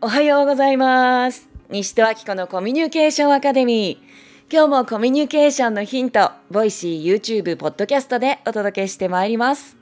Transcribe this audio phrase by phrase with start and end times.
[0.00, 1.48] おはようございます。
[1.70, 4.52] 西戸明子のコミュニケーションアカデミー。
[4.52, 9.76] 今日もコミュニケーションのヒントボイシー YouTube ポッドキャストでお届けしてまいります。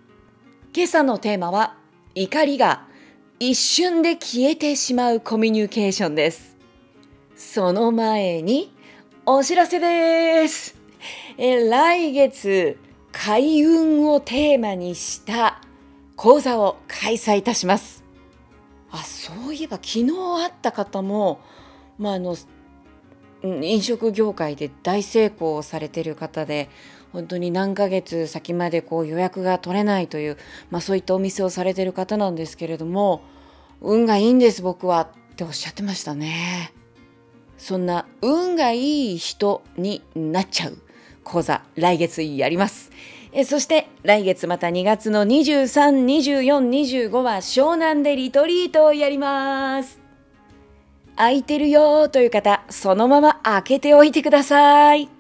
[0.75, 1.77] 今朝のテーマは
[2.15, 2.87] 怒りが
[3.41, 6.57] 一瞬で消えてしまうコミュニケーションです。
[7.37, 8.73] その前に
[9.27, 10.79] お知らせです。
[11.37, 12.79] え来月
[13.13, 15.61] 開運をテーマにした
[16.17, 18.06] 講座を開催いたします。
[19.27, 21.41] そういえば昨日会った方も、
[21.99, 22.37] まあ、あの
[23.43, 26.71] 飲食業界で大成功されてる方で
[27.13, 30.37] 本当に何ヶ月先までこう予約が取れないという、
[30.71, 33.21] まあ、そういったお店をされてる方なんですけれども
[33.81, 36.73] 運がいいんです僕はっておっしゃってましたね。
[37.59, 40.79] そんな運がいい人になっちゃう
[41.25, 42.91] 講座来月やります。
[43.39, 50.01] えそして来月また2月の23、24、25は湘南でリトリートをやります。
[51.17, 55.11] 空いてるよという方、そのまま開けておいてください。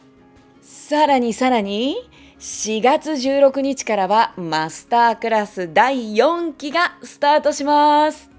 [0.62, 8.30] さらにさらに、4月16日からはマスタークラス第4期がスタートします。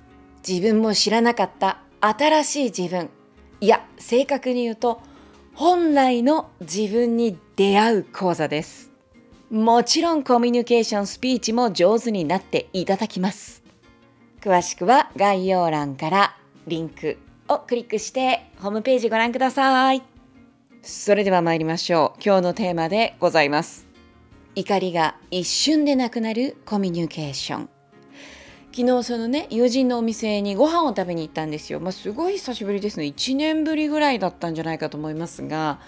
[0.48, 3.12] 自分も知らなかった新しい自分。
[3.62, 5.02] いや、正確に言うと、
[5.54, 8.97] 本来の自分に出会う講座です。
[9.50, 13.64] もちろんコミュニケーションスピーチも上手になっていただきます。
[14.42, 17.18] 詳しくは概要欄からリンク
[17.48, 20.04] をクリックしてホームページご覧ください。
[20.82, 22.22] それでは参りましょう。
[22.22, 23.88] 今日のテーマでございます。
[24.56, 27.70] 怒りが一瞬でなくなるコミュニケーション。
[28.74, 31.80] 昨日そのね友人のお店にご飯を食べに行ったんですよ。
[31.80, 33.06] まあ、すごい久しぶりですね。
[33.06, 35.80] 1年ぶりぐらいだったんじゃないかと思いますが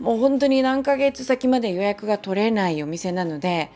[0.00, 3.70] もう本当に何ヶ月先まで予約が取れないお店なので、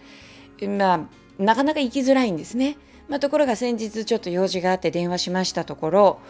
[0.67, 1.01] まあ、
[1.39, 2.77] なかなか行きづらいんですね。
[3.09, 6.21] まあ、ところが先日ちょっと用事があって電話しましたところ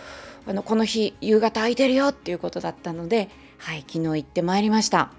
[0.47, 3.29] あのこの日夕方空いてるよっていうことだったので、
[3.59, 5.11] はい、昨日行ってまいりました。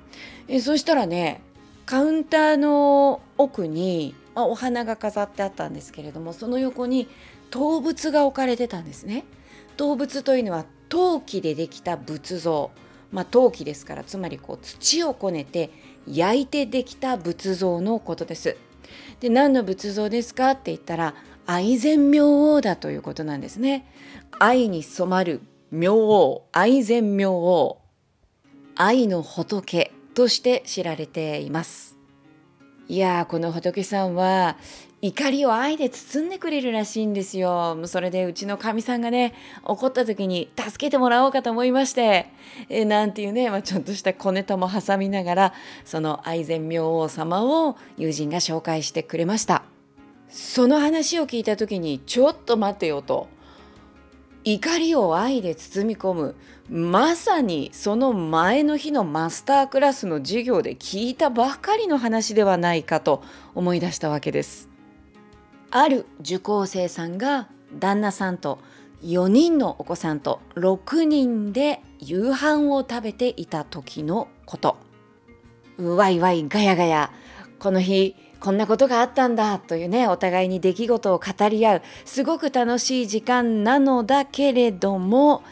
[0.47, 1.41] えそしたらね
[1.85, 7.07] カウンターの奥に、まあ、お花が飾ってあったんですけれどもその横に
[7.51, 9.25] 動物が置かれてたんですね。
[9.75, 12.71] 動物というのは陶器でできた仏像。
[13.11, 15.71] まあ、陶器ですからつまりこう土をこねて
[16.07, 18.55] 焼いてできた仏像のことです。
[19.19, 21.15] で何の仏像ですかって言ったら
[21.45, 23.85] 愛禅明王だということなんですね。
[24.39, 27.81] 愛に染まる明王愛禅明王
[28.75, 31.97] 愛の仏として知られています。
[32.87, 34.57] いやこの仏さんは
[35.01, 37.77] 怒りを愛で包んでくれるらしいんですよ。
[37.85, 39.33] それでうちのかみさんがね
[39.63, 42.27] 怒った時に助けてもらおうかと思いまして
[42.67, 45.53] えなんていうね、まあ、ちょっとした小ネタも挟みながら
[45.85, 49.63] その愛禅明王様を友人が紹介してくれました。
[50.27, 53.29] その話を聞いた時にちょっと待てよと
[54.43, 56.35] 怒りを愛で包み込む
[56.69, 63.23] まさにその前の日のマスタークラスの授業で聞いたばかりの話ではないかと
[63.55, 64.69] 思い出したわけです。
[65.71, 68.59] ある受講生さんが旦那さんと
[69.03, 74.77] 4人のお子さんと6人で夕飯を食べていた時のこと。
[75.77, 77.11] わいわいガヤガヤ
[77.57, 85.43] この日こんなことがあったんだというねお互いに出来事を語り合うすごく楽しい時間なのだけれども、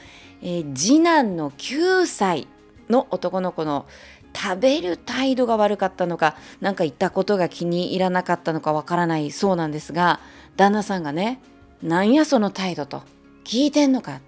[0.42, 2.48] えー、次男の9歳
[2.90, 3.86] の男の子の
[4.38, 10.20] 食べる態度が悪かったのか何か言ったことが気に入らなかったのかわからないそうなんですが
[10.56, 11.42] 旦那さんがね
[11.82, 13.02] 「なんやその態度」と
[13.44, 14.20] 「聞いてんのか」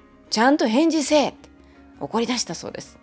[0.28, 1.48] 「ちゃんと返事せえ」って
[1.98, 2.98] 怒り出したそうです。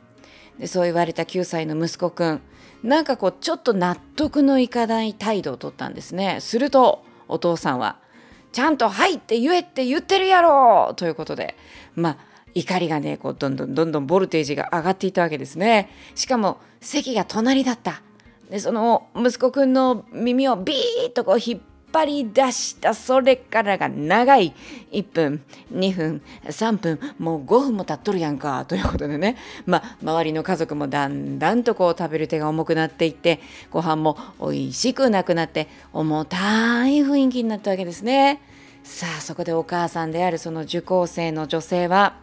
[0.60, 2.42] でそう言われた9歳の息子くん
[2.84, 6.38] なんかこうちょっと納得のいかない態度をとったんですね。
[6.42, 7.98] するとお父さんは
[8.52, 11.56] 「ちゃんとはいって言えって言ってるやろ!」ということで
[11.96, 12.18] まあ
[12.54, 15.90] 怒りがねこうどんどんどんどんボルテージが上がっていたわけですね。
[16.16, 18.02] しかも席が隣だった。
[18.50, 21.62] でその息子くんの耳をビーッとこう引っ
[21.94, 22.94] 張り出した。
[22.94, 24.54] それからが長い。
[24.92, 28.66] 1分2分3分もう5分も経っとるやんか。
[28.66, 29.38] ということでね。
[29.66, 33.40] まあ周りの家族もだんだんとこう食べる手が重くなっていって
[33.70, 38.42] ご飯も美味しくなくなって重たい雰囲気になったわけですね。
[38.84, 42.16] さあそこでお母さんであるその受講生の女性は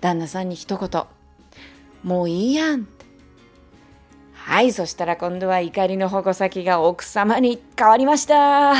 [0.00, 1.04] 旦那さんに一言
[2.02, 2.88] 「もういいやん」
[4.32, 8.74] はいそしたら今度は怒りの矛先が奥様に変わりました。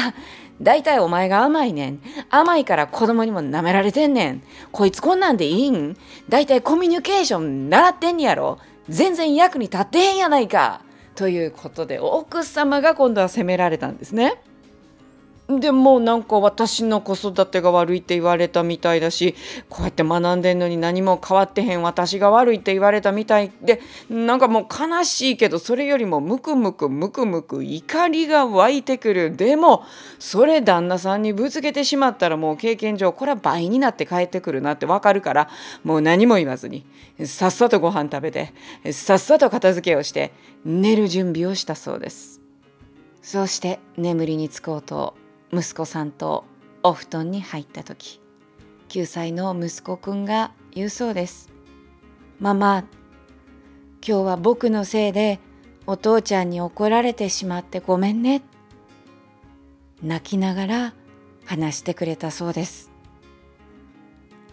[0.61, 2.02] だいたいお前が甘いねん。
[2.28, 4.43] 甘いから子供にも舐められてんねん。
[4.72, 5.96] こいつこんなんでいいん？
[6.28, 8.58] だいたいコミュニケーション習ってんやろ。
[8.88, 10.82] 全然役に立ってへんやないか。
[11.14, 14.43] ということで奥様が今度は責められたんですね。
[15.58, 19.35] でもなんか私の子育てが悪いって言われたみたいだし
[19.69, 29.85] こうやって学んでんのに何も変わってへん私が悪いって言われたみたいでなんかもう悲しいけどそれよりもムクムクムクムク怒りが湧いてくるでも
[30.19, 35.49] それ旦那さんにぶつけてしまったらもう経験上これは倍になって帰ってくるなってわかるから
[35.82, 36.85] もう何も言わずに
[37.25, 38.52] さっさとご飯食べて
[38.93, 40.32] さっさと片付けをして
[40.64, 42.41] 寝る準備をしたそうです。
[43.23, 45.14] そうして眠りにつこうと
[45.52, 46.44] 息子さんと
[46.82, 48.20] お布団に入った時
[48.88, 51.50] 9歳の息子くんが言うそうです
[52.38, 52.85] 「ママ
[54.06, 55.41] 今日は僕のせいで
[55.87, 58.43] お父ちゃんに怒られてしまってごめんね」
[60.02, 60.94] 泣きながら
[61.44, 62.91] 話してくれたそうです。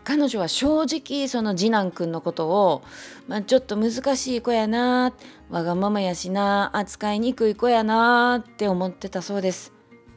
[0.04, 2.82] 彼女は正直その次男くんのことを、
[3.28, 5.14] まあ、ちょっと難しい子やな
[5.50, 9.74] わがままやしな扱いにくい子やなって思ってたそうです。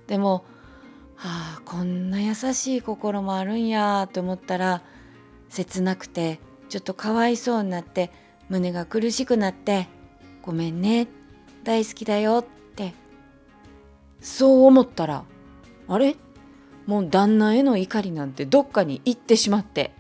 [0.07, 0.45] でも
[1.23, 4.83] はあこんな優しい心もあるんやと思ったら
[5.51, 6.41] 切なくて
[6.71, 8.11] ちょっとかわいそうになって
[8.49, 9.87] 胸が苦しくなって
[10.41, 11.09] 「ごめんね
[11.63, 12.45] 大好きだよ」っ
[12.75, 12.95] て。
[14.23, 15.25] そう思ったら
[15.89, 16.17] あれ？
[16.87, 19.93] もう旦那への怒りなんてどっかに行ってしまって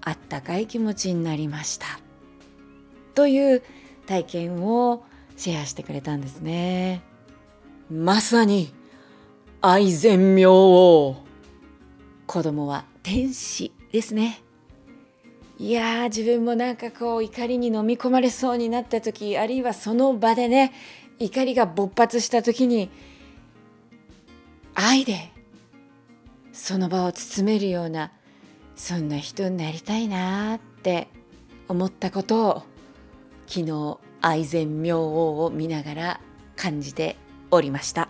[0.00, 1.86] あったかい気持ちになりました。
[3.14, 3.62] という
[4.06, 5.04] 体験を
[5.36, 7.02] シェアしてくれたんですね。
[7.90, 8.72] まさに
[9.60, 11.16] 愛善妙王
[12.26, 14.42] 子供は天使ですね
[15.58, 20.72] いや自分もなんかこう怒りに飲み込まれそうになった時あるいはその場でね
[21.18, 22.90] 怒りが勃発した時に
[24.74, 25.32] 愛で
[26.52, 28.12] その場を包めるような
[28.74, 31.08] そんな人になりたいなって
[31.68, 32.62] 思ったことを
[33.46, 36.20] 昨日愛善明王を見ながら
[36.56, 37.16] 感じて
[37.50, 38.05] おりました。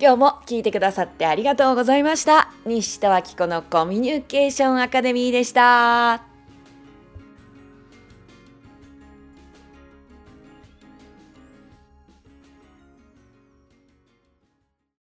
[0.00, 2.52] 今日も聞いてくださってありがとうございました。
[2.66, 6.33] 西田脇子のコミュニケーションアカデミーでした。